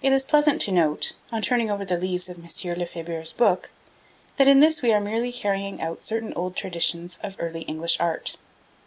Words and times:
It 0.00 0.10
is 0.14 0.24
pleasant 0.24 0.62
to 0.62 0.72
note, 0.72 1.12
on 1.30 1.42
turning 1.42 1.70
over 1.70 1.84
the 1.84 1.98
leaves 1.98 2.30
of 2.30 2.38
M. 2.38 2.76
Lefebure's 2.80 3.32
book, 3.32 3.70
that 4.38 4.48
in 4.48 4.60
this 4.60 4.80
we 4.80 4.90
are 4.90 5.00
merely 5.00 5.30
carrying 5.30 5.82
out 5.82 6.02
certain 6.02 6.32
old 6.32 6.56
traditions 6.56 7.18
of 7.22 7.36
Early 7.38 7.60
English 7.60 8.00
art. 8.00 8.38